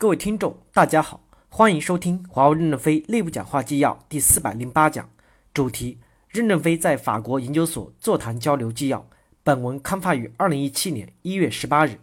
[0.00, 5.10] 各位听众，大家好，欢迎收听华为任正非内部讲话纪要第四百零八讲，
[5.52, 5.98] 主题：
[6.30, 9.06] 任正非在法国研究所座谈交流纪要。
[9.42, 12.00] 本文刊发于二零一七年一月十八日。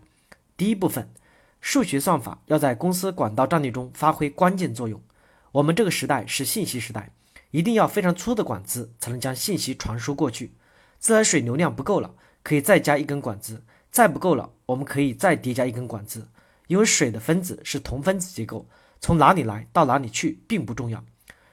[0.56, 1.10] 第一部分，
[1.60, 5.02] 数学算法要在公司管道战略中发挥关键作用。
[5.54, 7.10] 我们这个时代是信息时代，
[7.50, 10.54] 一定要非常粗的管子才能将信息传输过去。
[11.00, 16.28] 自来水流量不够了，可以再加一根管子；再不够了，我们可以再叠加一根管子。
[16.68, 18.68] 因为水的分子是同分子结构，
[19.00, 21.04] 从哪里来到哪里去并不重要，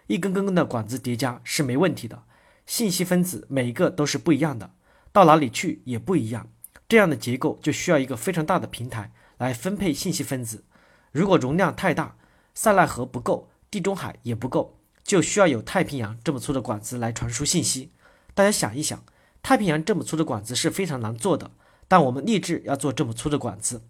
[0.06, 2.23] 一根根根的管子叠加是没问题的。
[2.66, 4.70] 信息分子每一个都是不一样的，
[5.12, 6.48] 到哪里去也不一样。
[6.89, 10.65] 这样的结构就需要一个非常大的平台来分配信息分子。
[11.12, 12.17] 如果容量太大，
[12.55, 17.92] 塞纳河不够，地中海也不够，就需要有太平洋这么粗的管子来传输信息。
[18.34, 19.05] 大家想一想，
[19.42, 21.51] 太平洋这么粗的管子是非常难做的，
[21.87, 23.83] 但我们立志要做这么粗的管子。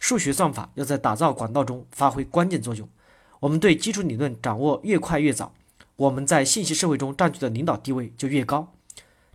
[0.00, 2.88] 数学算法要在打造管道中发挥关键作用。
[3.38, 5.54] 我们对基础理论掌握越快越早，
[5.94, 8.72] 我们在信息社会中占据的领导地位就越高。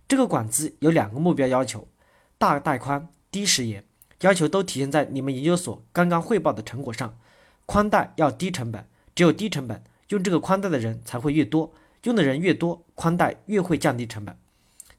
[0.06, 1.88] 这个管子有两个目标要求：
[2.36, 3.84] 大带宽、低时延，
[4.20, 7.16] 要求都体现在你们研究所刚刚汇报的成果上。
[7.64, 11.72] 宽带要低成本，只有低成本，用这个宽带的人才会越多，
[12.04, 14.36] 用的人越多，宽带越会降低成本。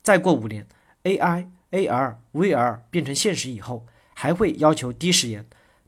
[0.04, 0.68] 再过五年
[1.04, 5.46] ，AI、AR、VR 变成现实以后，还会要求低时延。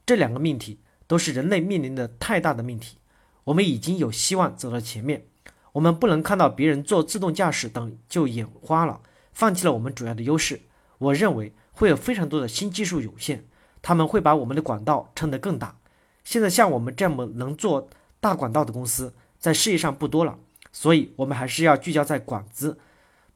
[0.09, 2.97] 这两个命题都是人类面临的太大的命题，
[3.43, 5.27] 我们已经有希望走到前面。
[5.73, 9.01] 我们不能看到别人做自动驾驶等就眼花了，
[9.33, 10.61] 放弃了我们主要的优势。
[10.97, 13.45] 我认为会有非常多的新技术涌现，
[13.83, 15.77] 他们会把我们的管道撑得更大。
[16.23, 17.87] 现在像我们这么能做
[18.19, 20.39] 大管道的公司在世界上不多了，
[20.71, 22.79] 所以我们还是要聚焦在管子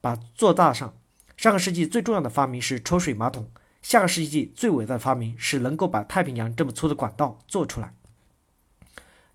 [0.02, 0.92] 把做大上。
[1.38, 3.52] 上个世纪最重要的发明是抽水马桶。
[3.84, 7.94] 下个世纪最伟大的发明是能够把太平洋这么粗的管道做出来。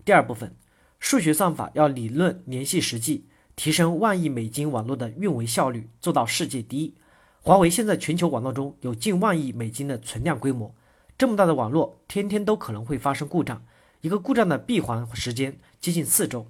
[0.03, 0.55] 第二部分，
[0.99, 6.95] 数学算法要理论联系实际，提升万亿美金网络的运维效率，做到世界第一。
[7.41, 10.73] 华为现在全球网络中有近万亿美金的存量规模，
[11.15, 13.63] 这么大的网络，天天都可能会发生故障，
[14.01, 16.47] 一个故障的闭环时间接近四周。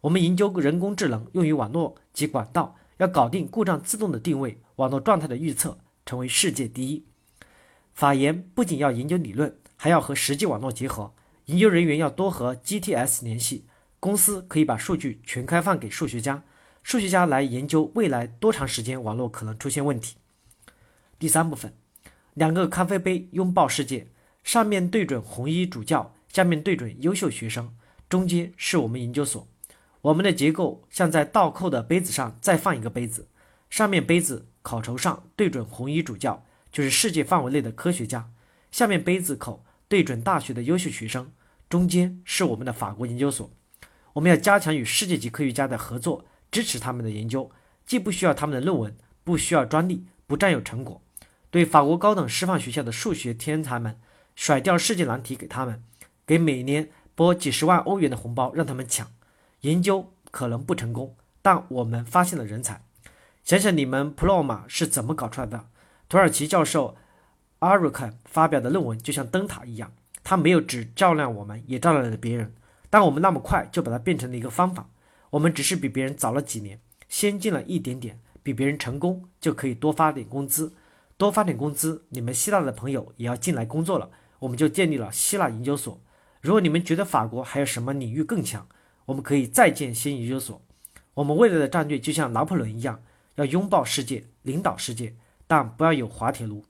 [0.00, 7.04] 我们研究人工智能用于网络及管道，要搞定故障自动的定位、网络状态的预测，成为世界第一。
[7.94, 11.14] 法研不仅要研究理论，还要和实际网络结合。
[11.46, 13.66] 研究人员要多和 GTS 联系。
[14.00, 16.42] 公司可以把数据全开放给数学家，
[16.82, 20.16] 数学家来研究未来多长时间网络可能出现问题。
[21.18, 21.72] 第三部分，
[22.34, 24.08] 两个咖啡杯拥抱世界，
[24.42, 27.74] 上面对准红衣主教，下面对准优秀学生，
[28.10, 29.48] 中间是我们研究所。
[30.02, 33.28] 我们的结构像在倒扣的杯子上再放一个杯子，
[33.70, 36.44] 上面杯子口头上对准红衣主教。
[36.74, 38.32] 就是世界范围内的科学家，
[38.72, 41.30] 下面杯子口对准大学的优秀学生，
[41.68, 43.48] 中间是我们的法国研究所。
[44.14, 47.48] 我们要加强与世界级科学家的合作，支持他们的研究，
[47.86, 51.00] 既不需要他们的论文，不需要专利，不占有成果。
[51.52, 54.00] 对法国高等师范学校的数学天才们，
[54.34, 55.80] 甩掉世界难题给他们，
[56.26, 59.12] 给每年拨几十万欧元的红包让他们抢。
[59.60, 62.82] 研究可能不成功，但我们发现了人才。
[63.44, 65.66] 想想你们 p l o m a 是怎么搞出来的？
[66.08, 66.96] 土耳其教授
[67.60, 69.92] 阿鲁坎发表的论文就像灯塔一样，
[70.22, 72.54] 他没有只照亮我们，也照亮了别人。
[72.90, 74.88] 但我们那么快就把它变成了一个方法，
[75.30, 76.78] 我们只是比别人早了几年，
[77.08, 80.74] 先进了一点点，比别人成功就可以多发点工资，
[81.16, 86.00] 多发点工资，你们希腊的朋友也要进来工作了，我们就建立了希腊研究所。
[86.40, 88.68] 如果你们觉得法国还有什么领域更强，
[89.06, 90.62] 我们可以再建新研究所。
[91.14, 93.02] 我们未来的战略就像拿破仑一样，
[93.36, 95.14] 要拥抱世界，领导世界。
[95.54, 96.64] 但不要有滑铁卢。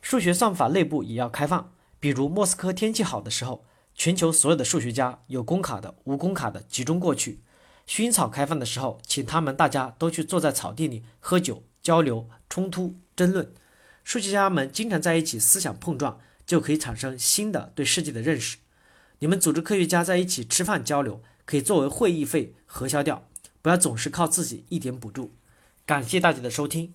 [0.00, 7.42] 数学算法内部也要开放，比如莫斯科天气好的时候，全球所有的数学家有工卡的、无工卡的集中过去。
[7.86, 13.52] 薰衣草开放的时候，请他们大家都去坐在草地里喝酒、交流、冲突、争论。
[14.02, 18.56] 数学家们经常在一起思想碰撞，就可以产生新的对世界的认识。
[19.18, 23.28] 你们组织科学家在一起吃饭交流，可以作为会议费核销掉，
[23.60, 25.34] 不要总是靠自己一点补助。
[25.84, 26.94] 感谢大家的收听。